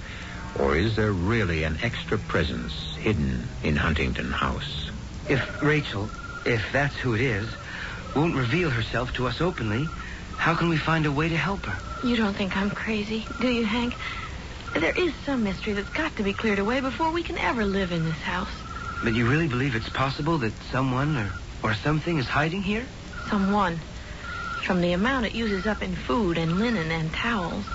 [0.57, 4.89] Or is there really an extra presence hidden in Huntington House?
[5.27, 6.09] If Rachel,
[6.45, 7.47] if that's who it is,
[8.15, 9.85] won't reveal herself to us openly,
[10.37, 12.07] how can we find a way to help her?
[12.07, 13.95] You don't think I'm crazy, do you, Hank?
[14.73, 17.91] There is some mystery that's got to be cleared away before we can ever live
[17.91, 18.49] in this house.
[19.03, 21.31] But you really believe it's possible that someone or,
[21.63, 22.85] or something is hiding here?
[23.29, 23.79] Someone.
[24.65, 27.65] From the amount it uses up in food and linen and towels.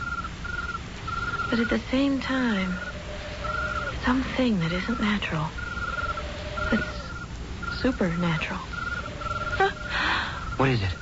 [1.51, 2.75] But at the same time,
[4.05, 5.47] something that isn't natural.
[6.71, 8.61] That's supernatural.
[10.57, 10.95] What is it?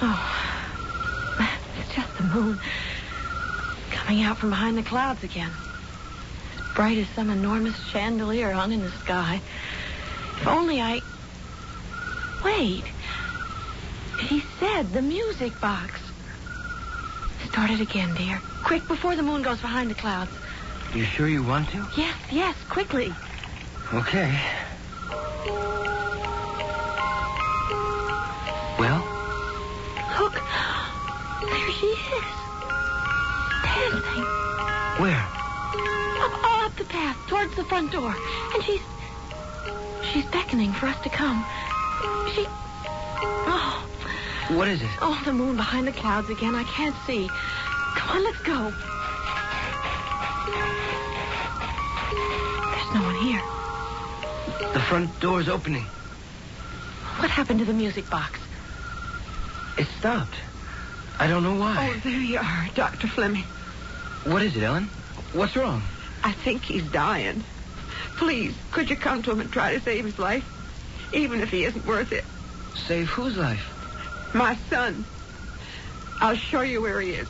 [0.00, 1.38] Oh,
[1.78, 2.58] it's just the moon
[3.90, 5.50] coming out from behind the clouds again.
[6.56, 9.40] As bright as some enormous chandelier hung in the sky.
[10.40, 11.00] If only I.
[12.44, 12.84] Wait.
[14.18, 16.01] He said the music box.
[17.50, 18.40] Start it again, dear.
[18.64, 20.30] Quick, before the moon goes behind the clouds.
[20.94, 21.86] You sure you want to?
[21.96, 23.12] Yes, yes, quickly.
[23.94, 24.38] Okay.
[28.78, 29.04] Well?
[30.20, 30.34] Look.
[31.42, 32.24] There she is.
[33.64, 34.24] Dancing.
[34.98, 35.26] Where?
[36.20, 38.14] Up, up the path, towards the front door.
[38.54, 38.80] And she's.
[40.12, 41.44] She's beckoning for us to come.
[42.34, 42.46] She.
[43.46, 43.86] Oh.
[44.56, 44.90] What is it?
[45.00, 46.54] Oh, the moon behind the clouds again.
[46.54, 47.28] I can't see.
[47.96, 48.72] Come on, let's go.
[52.70, 53.42] There's no one here.
[54.72, 55.84] The front door's opening.
[57.18, 58.38] What happened to the music box?
[59.78, 60.36] It stopped.
[61.18, 61.94] I don't know why.
[61.94, 63.08] Oh, there you are, Dr.
[63.08, 63.44] Fleming.
[64.24, 64.84] What is it, Ellen?
[65.32, 65.82] What's wrong?
[66.22, 67.42] I think he's dying.
[68.16, 70.44] Please, could you come to him and try to save his life?
[71.12, 72.24] Even if he isn't worth it.
[72.86, 73.71] Save whose life?
[74.34, 75.04] My son.
[76.20, 77.28] I'll show you where he is.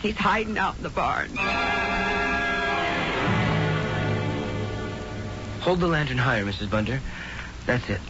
[0.00, 1.30] He's hiding out in the barn.
[5.60, 6.70] Hold the lantern higher, Mrs.
[6.70, 7.00] Bunter.
[7.66, 8.00] That's it.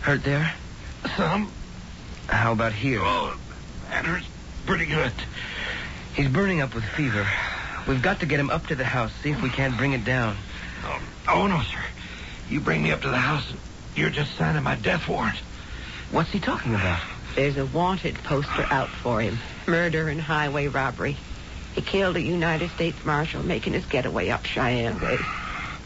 [0.00, 0.52] Hurt there?
[1.16, 1.50] Some.
[2.28, 3.00] How about here?
[3.02, 3.36] Oh,
[3.90, 4.26] that hurts
[4.66, 5.12] pretty good.
[6.14, 7.26] He's burning up with fever.
[7.88, 10.04] We've got to get him up to the house, see if we can't bring it
[10.04, 10.36] down.
[10.84, 11.78] Oh, oh, no, sir.
[12.48, 13.60] You bring me up to the house, and
[13.94, 15.38] you're just signing my death warrant.
[16.10, 17.00] What's he talking about?
[17.34, 19.38] There's a wanted poster out for him.
[19.66, 21.16] Murder and highway robbery.
[21.74, 25.18] He killed a United States Marshal making his getaway up Cheyenne Way.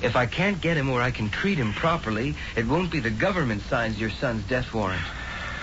[0.03, 3.11] If I can't get him where I can treat him properly, it won't be the
[3.11, 5.03] government signs your son's death warrant.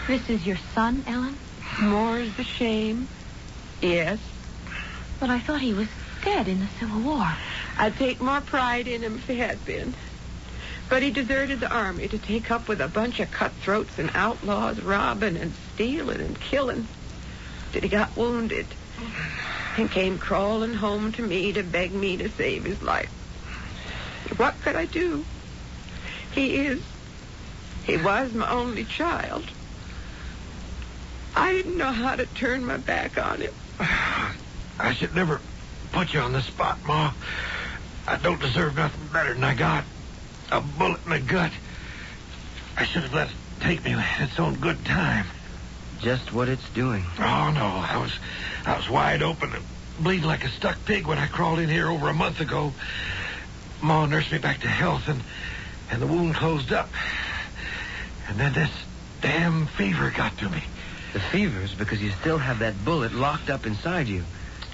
[0.05, 1.37] This is your son, Ellen?
[1.81, 3.07] More's the shame.
[3.81, 4.19] Yes.
[5.19, 5.87] But I thought he was
[6.23, 7.27] dead in the Civil War.
[7.77, 9.93] I'd take more pride in him if he had been.
[10.89, 14.81] But he deserted the army to take up with a bunch of cutthroats and outlaws,
[14.81, 16.87] robbing and stealing and killing.
[17.73, 18.67] Till he got wounded
[19.77, 23.09] and came crawling home to me to beg me to save his life.
[24.37, 25.25] What could I do?
[26.31, 26.81] He is.
[27.85, 29.45] He was my only child.
[31.35, 33.53] I didn't know how to turn my back on him.
[33.79, 35.41] I should never
[35.91, 37.13] put you on the spot, Ma.
[38.07, 39.83] I don't deserve nothing better than I got.
[40.51, 41.51] A bullet in the gut.
[42.77, 45.25] I should have let it take me at its own good time.
[45.99, 47.03] Just what it's doing.
[47.17, 48.13] Oh no, I was
[48.65, 49.63] I was wide open and
[49.99, 52.71] bleeding like a stuck pig when I crawled in here over a month ago.
[53.81, 55.21] Ma nursed me back to health and
[55.91, 56.89] and the wound closed up.
[58.29, 58.71] And then this
[59.21, 60.63] damn fever got to me.
[61.13, 64.23] The fever's because you still have that bullet locked up inside you.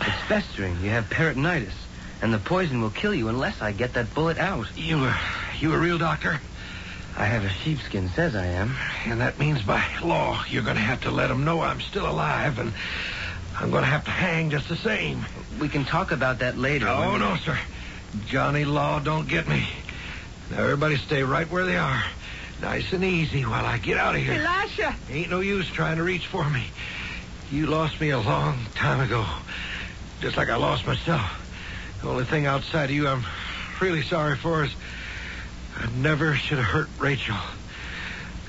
[0.01, 0.81] It's festering.
[0.81, 1.73] You have peritonitis.
[2.21, 4.67] And the poison will kill you unless I get that bullet out.
[4.75, 5.11] You a
[5.63, 6.41] you a real doctor?
[7.15, 8.75] I have a sheepskin says I am.
[9.05, 12.05] And that means by law you're going to have to let them know I'm still
[12.05, 12.73] alive and
[13.57, 15.25] I'm going to have to hang just the same.
[15.61, 16.89] We can talk about that later.
[16.89, 17.57] Oh, when- no, sir.
[18.25, 19.65] Johnny Law don't get me.
[20.51, 22.03] Now, everybody stay right where they are.
[22.61, 24.33] Nice and easy while I get out of here.
[24.33, 24.97] Elisha!
[25.09, 26.67] Ain't no use trying to reach for me.
[27.49, 29.25] You lost me a long time ago.
[30.19, 31.31] Just like I lost myself.
[32.01, 33.25] The only thing outside of you I'm
[33.79, 34.75] really sorry for is
[35.77, 37.35] I never should have hurt Rachel.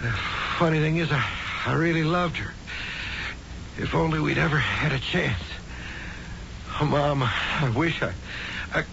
[0.03, 0.11] The
[0.59, 1.25] funny thing is, I,
[1.67, 2.53] I really loved her.
[3.79, 5.43] If only we'd ever had a chance.
[6.81, 8.13] Oh, Mom, I wish I,
[8.73, 8.85] I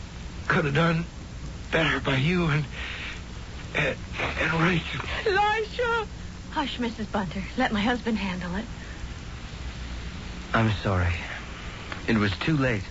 [0.47, 1.05] could have done
[1.71, 2.65] better by you and,
[3.75, 3.97] and,
[4.39, 5.05] and Rachel.
[5.25, 6.07] Elisha!
[6.51, 7.11] Hush, Mrs.
[7.11, 7.43] Bunter.
[7.57, 8.65] Let my husband handle it.
[10.53, 11.13] I'm sorry.
[12.07, 12.83] It was too late.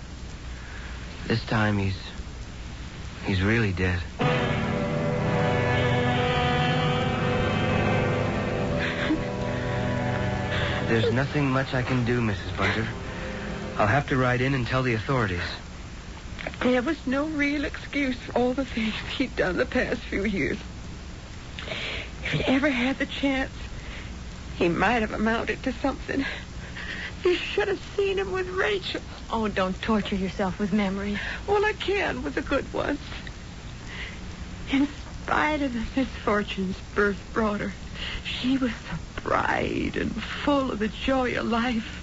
[1.26, 1.96] This time he's.
[3.26, 4.00] He's really dead.
[10.90, 12.56] There's nothing much I can do, Mrs.
[12.56, 12.84] Bunter.
[13.78, 15.38] I'll have to ride in and tell the authorities.
[16.62, 20.58] There was no real excuse for all the things he'd done the past few years.
[22.24, 23.52] If he ever had the chance,
[24.56, 26.26] he might have amounted to something.
[27.22, 29.00] You should have seen him with Rachel.
[29.30, 31.20] Oh, don't torture yourself with memories.
[31.48, 32.98] All I can with the good ones.
[34.72, 34.88] In
[35.22, 37.74] spite of the misfortunes birth brought her,
[38.24, 42.02] she was so bright and full of the joy of life.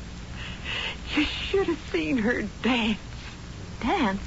[1.15, 2.99] You should have seen her dance.
[3.81, 4.21] Dance?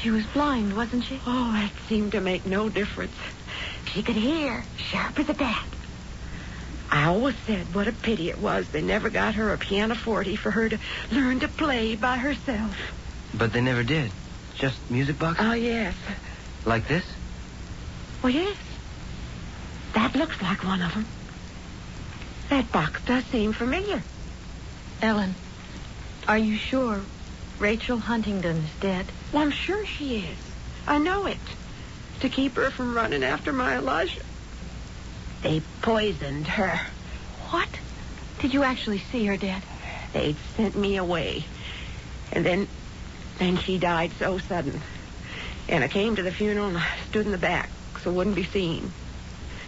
[0.00, 1.20] She was blind, wasn't she?
[1.26, 3.14] Oh, that seemed to make no difference.
[3.92, 5.64] She could hear, sharp as a bat.
[6.90, 10.50] I always said what a pity it was they never got her a pianoforte for
[10.50, 10.78] her to
[11.12, 12.76] learn to play by herself.
[13.34, 14.10] But they never did.
[14.56, 15.38] Just music box?
[15.40, 15.94] Oh, yes.
[16.64, 17.04] Like this?
[18.22, 18.56] Well, yes.
[19.94, 21.06] That looks like one of them.
[22.50, 24.02] That box does seem familiar.
[25.02, 25.34] Ellen,
[26.26, 27.02] are you sure
[27.58, 29.06] Rachel Huntington is dead?
[29.32, 30.38] Well, I'm sure she is.
[30.86, 31.38] I know it.
[32.20, 34.22] To keep her from running after my Elijah.
[35.42, 36.80] They poisoned her.
[37.50, 37.68] What?
[38.40, 39.62] Did you actually see her dead?
[40.12, 41.44] They'd sent me away.
[42.32, 42.66] And then,
[43.38, 44.80] then she died so sudden.
[45.68, 47.70] And I came to the funeral and I stood in the back
[48.02, 48.92] so it wouldn't be seen.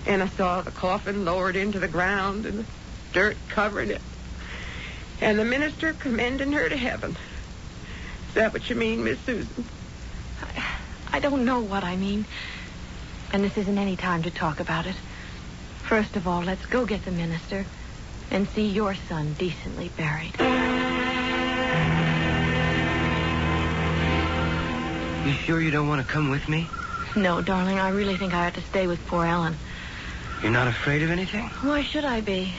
[0.07, 2.64] And I saw the coffin lowered into the ground and the
[3.12, 4.01] dirt covering it.
[5.20, 7.16] And the minister commending her to heaven.
[8.28, 9.64] Is that what you mean, Miss Susan?
[10.42, 10.64] I,
[11.12, 12.24] I don't know what I mean.
[13.32, 14.96] And this isn't any time to talk about it.
[15.82, 17.66] First of all, let's go get the minister
[18.30, 20.34] and see your son decently buried.
[25.26, 26.68] You sure you don't want to come with me?
[27.16, 29.57] No, darling, I really think I ought to stay with poor Ellen.
[30.43, 31.47] You're not afraid of anything?
[31.62, 32.53] Why should I be?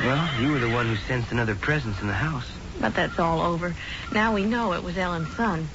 [0.00, 2.46] Well, you were the one who sensed another presence in the house.
[2.80, 3.74] But that's all over.
[4.12, 5.68] Now we know it was Ellen's son.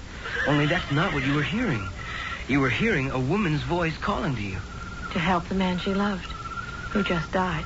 [0.45, 1.87] Only that's not what you were hearing.
[2.47, 4.57] You were hearing a woman's voice calling to you.
[5.13, 6.29] To help the man she loved,
[6.91, 7.63] who just died.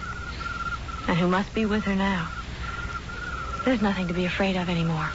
[1.08, 2.30] And who must be with her now.
[3.66, 5.10] There's nothing to be afraid of anymore.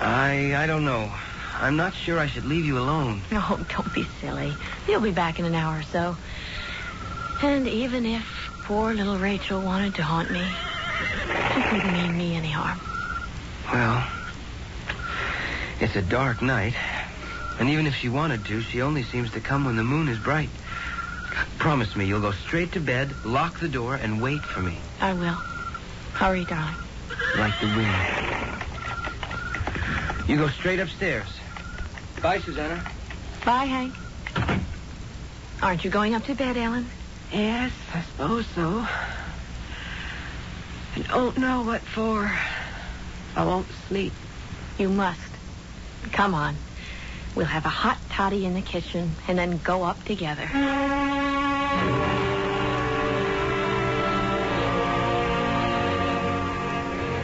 [0.00, 1.12] I I don't know.
[1.58, 3.22] I'm not sure I should leave you alone.
[3.32, 4.54] Oh, don't be silly.
[4.88, 6.16] You'll be back in an hour or so.
[7.42, 8.24] And even if
[8.64, 10.44] poor little Rachel wanted to haunt me,
[11.54, 12.78] she couldn't mean me any harm.
[13.72, 14.06] Well,
[15.80, 16.74] it's a dark night.
[17.58, 20.18] And even if she wanted to, she only seems to come when the moon is
[20.18, 20.50] bright.
[21.58, 24.78] Promise me you'll go straight to bed, lock the door, and wait for me.
[25.00, 25.38] I will.
[26.14, 26.76] Hurry, darling.
[27.36, 27.94] Like the wind.
[30.28, 31.28] You go straight upstairs.
[32.22, 32.82] Bye, Susanna.
[33.44, 33.94] Bye, Hank.
[35.62, 36.86] Aren't you going up to bed, Ellen?
[37.32, 38.84] Yes, I suppose so.
[40.96, 42.30] I don't know what for.
[43.36, 44.12] I won't sleep.
[44.78, 45.20] You must.
[46.12, 46.56] Come on.
[47.36, 50.48] We'll have a hot toddy in the kitchen and then go up together.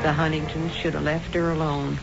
[0.03, 1.99] The Huntingtons should have left her alone.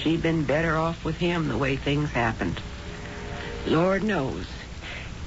[0.00, 2.60] She'd been better off with him the way things happened.
[3.66, 4.46] Lord knows,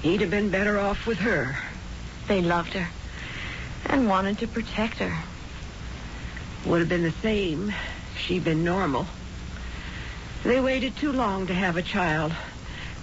[0.01, 1.57] he'd have been better off with her.
[2.31, 2.87] They loved her
[3.87, 5.13] and wanted to protect her.
[6.65, 9.07] Would have been the same if she'd been normal.
[10.45, 12.31] They waited too long to have a child.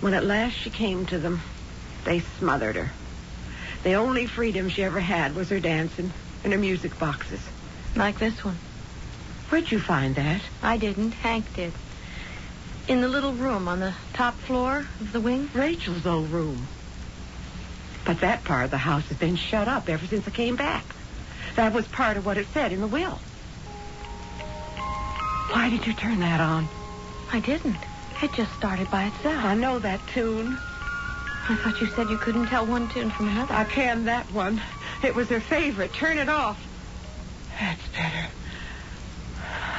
[0.01, 1.43] When at last she came to them,
[2.05, 2.91] they smothered her.
[3.83, 6.11] The only freedom she ever had was her dancing
[6.43, 7.47] and her music boxes.
[7.95, 8.57] Like this one.
[9.51, 10.41] Where'd you find that?
[10.63, 11.13] I didn't.
[11.13, 11.75] Hank did.
[12.89, 15.51] In the little room on the top floor of the wing.
[15.53, 16.67] Rachel's old room.
[18.09, 20.83] But that part of the house has been shut up ever since I came back.
[21.57, 23.21] That was part of what it said in the will.
[25.53, 26.67] Why did you turn that on?
[27.31, 27.77] I didn't.
[28.23, 29.45] It just started by itself.
[29.45, 30.57] I know that tune.
[31.51, 33.53] I thought you said you couldn't tell one tune from another.
[33.53, 34.63] I can that one.
[35.05, 35.93] It was her favorite.
[35.93, 36.59] Turn it off.
[37.61, 38.29] That's better.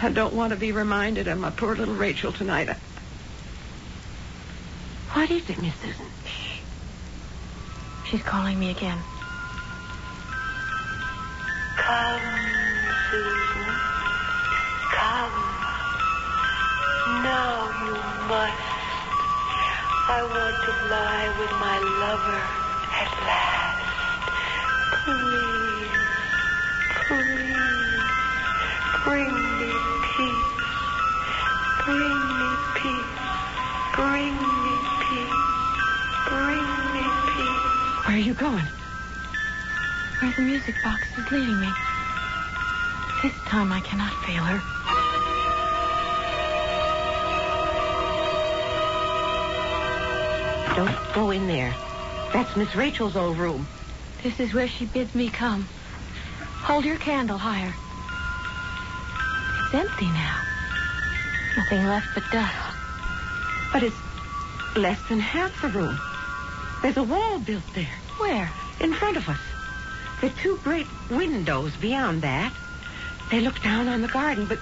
[0.04, 2.70] I don't want to be reminded of my poor little Rachel tonight.
[5.14, 6.06] What is it, Miss Susan?
[6.28, 6.49] Shh.
[8.10, 8.98] She's calling me again.
[11.78, 12.28] Come,
[13.12, 13.70] Susan.
[14.98, 15.38] Come.
[17.22, 17.94] Now you
[18.28, 18.64] must.
[20.10, 22.42] I want to lie with my lover
[22.98, 23.78] at last.
[25.06, 25.94] Please,
[27.06, 28.02] please,
[29.06, 29.72] bring me
[30.18, 30.54] peace.
[31.86, 32.50] Bring me
[32.82, 33.14] peace.
[33.96, 34.59] Bring me
[38.20, 38.66] are you going?
[40.20, 41.70] Where the music box is leading me.
[43.24, 44.60] This time I cannot fail her.
[50.76, 51.74] Don't go in there.
[52.34, 53.66] That's Miss Rachel's old room.
[54.22, 55.66] This is where she bids me come.
[56.64, 57.74] Hold your candle higher.
[59.64, 60.42] It's empty now.
[61.56, 62.54] Nothing left but dust.
[63.72, 63.96] But it's
[64.76, 65.98] less than half the room.
[66.82, 67.99] There's a wall built there.
[68.20, 68.52] Where?
[68.80, 69.40] In front of us.
[70.22, 72.54] The two great windows beyond that.
[73.32, 74.60] They look down on the garden, but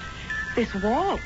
[0.56, 1.20] this wall,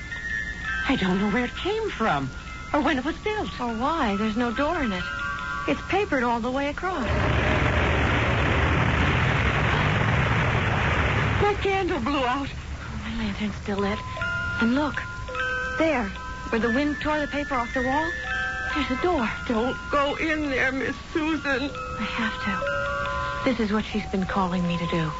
[0.87, 2.29] I don't know where it came from
[2.73, 3.49] or when it was built.
[3.59, 4.15] Or why?
[4.15, 5.03] There's no door in it.
[5.67, 7.05] It's papered all the way across.
[11.41, 12.47] My candle blew out.
[12.49, 13.99] Oh, my lantern's still lit.
[14.61, 14.95] And look,
[15.77, 16.05] there,
[16.49, 18.09] where the wind tore the paper off the wall,
[18.73, 19.29] there's a door.
[19.47, 21.69] Don't go in there, Miss Susan.
[21.99, 23.49] I have to.
[23.49, 25.11] This is what she's been calling me to do.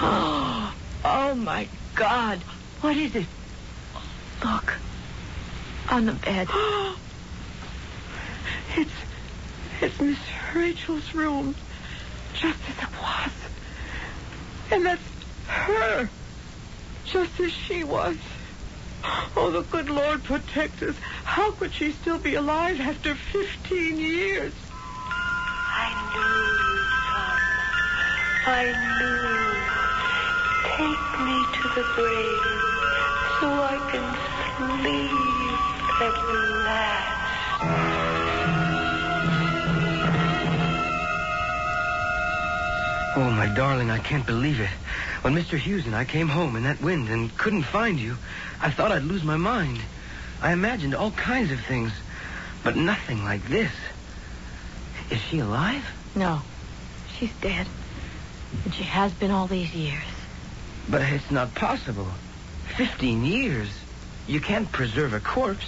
[1.08, 2.40] Oh, my God.
[2.80, 3.26] What is it?
[4.44, 4.74] Look.
[5.90, 6.48] On the bed.
[8.76, 8.90] it's
[9.80, 10.18] it's Miss
[10.54, 11.54] Rachel's room.
[12.34, 13.32] Just as it was.
[14.72, 15.02] And that's
[15.46, 16.10] her.
[17.04, 18.16] Just as she was.
[19.36, 20.96] Oh, the good Lord protect us.
[21.24, 24.52] How could she still be alive after 15 years?
[25.78, 27.42] I knew you'd come.
[28.46, 28.64] I
[28.98, 29.46] knew.
[30.76, 32.46] Take me to the grave
[33.40, 34.06] so I can
[34.56, 35.12] sleep
[36.00, 36.16] at
[36.64, 37.16] last.
[43.18, 44.70] Oh, my darling, I can't believe it.
[45.26, 45.58] When Mr.
[45.58, 48.16] Hughes and I came home in that wind and couldn't find you,
[48.60, 49.80] I thought I'd lose my mind.
[50.40, 51.90] I imagined all kinds of things,
[52.62, 53.72] but nothing like this.
[55.10, 55.84] Is she alive?
[56.14, 56.42] No.
[57.18, 57.66] She's dead.
[58.64, 60.04] And she has been all these years.
[60.88, 62.12] But it's not possible.
[62.76, 63.70] Fifteen years.
[64.28, 65.66] You can't preserve a corpse.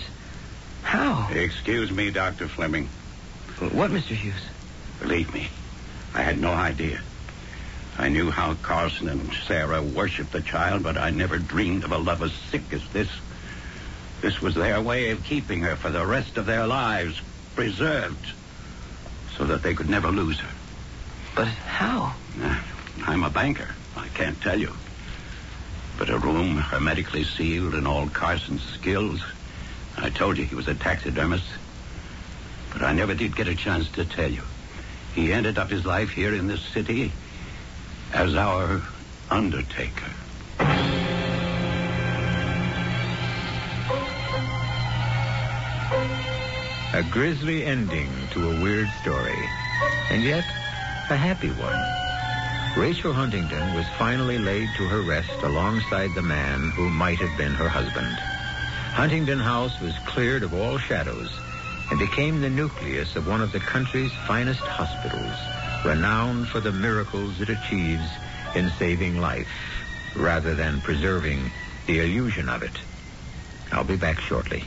[0.85, 1.33] How?
[1.33, 2.47] Excuse me, Dr.
[2.47, 2.89] Fleming.
[3.59, 4.15] What, Mr.
[4.15, 4.35] Hughes?
[5.01, 5.49] Believe me,
[6.15, 7.01] I had no idea.
[8.01, 11.99] I knew how Carson and Sarah worshipped the child, but I never dreamed of a
[11.99, 13.09] love as sick as this.
[14.21, 17.21] This was their way of keeping her for the rest of their lives
[17.57, 18.35] preserved
[19.37, 20.55] so that they could never lose her.
[21.35, 22.15] But how?
[23.05, 23.69] I'm a banker.
[23.97, 24.73] I can't tell you.
[25.99, 29.21] But a room hermetically sealed and all Carson's skills.
[29.97, 31.47] I told you he was a taxidermist.
[32.73, 34.43] But I never did get a chance to tell you.
[35.17, 37.11] He ended up his life here in this city
[38.13, 38.83] as our
[39.31, 40.11] undertaker.
[46.95, 49.39] A grisly ending to a weird story,
[50.11, 50.45] and yet
[51.11, 51.85] a happy one.
[52.77, 57.53] Rachel Huntington was finally laid to her rest alongside the man who might have been
[57.55, 58.17] her husband.
[58.95, 61.31] Huntington House was cleared of all shadows
[61.91, 65.37] and became the nucleus of one of the country's finest hospitals,
[65.85, 68.09] renowned for the miracles it achieves
[68.55, 69.49] in saving life
[70.17, 71.51] rather than preserving
[71.87, 72.73] the illusion of it.
[73.73, 74.65] I'll be back shortly.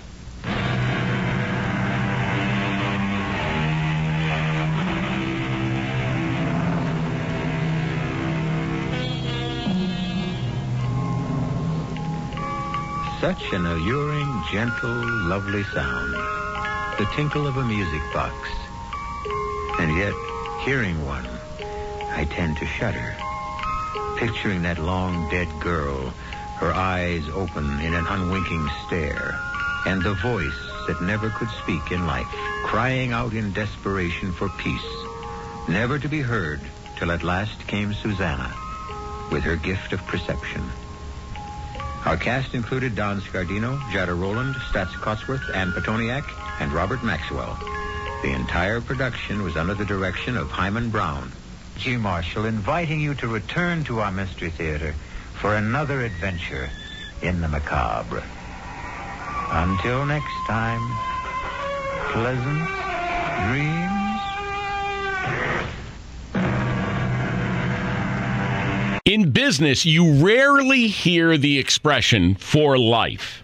[13.19, 16.13] Such an alluring, gentle, lovely sound.
[16.97, 18.33] The tinkle of a music box.
[19.79, 20.13] And yet,
[20.63, 21.27] hearing one,
[22.11, 23.15] I tend to shudder.
[24.17, 26.13] Picturing that long dead girl,
[26.57, 29.35] her eyes open in an unwinking stare,
[29.87, 32.27] and the voice that never could speak in life,
[32.63, 34.85] crying out in desperation for peace,
[35.67, 36.61] never to be heard
[36.97, 38.53] till at last came Susanna
[39.31, 40.61] with her gift of perception.
[42.05, 46.25] Our cast included Don Scardino, Jada Rowland, Staats Cotsworth, Ann Pitoniak,
[46.59, 47.57] and Robert Maxwell.
[48.21, 51.31] The entire production was under the direction of Himan Brown.
[51.77, 51.97] G.
[51.97, 54.93] Marshall inviting you to return to our Mystery Theater
[55.39, 56.69] for another adventure
[57.23, 58.23] in the macabre.
[59.49, 60.81] Until next time,
[62.11, 62.67] pleasant
[63.49, 63.91] dreams.
[69.03, 73.43] In business, you rarely hear the expression for life.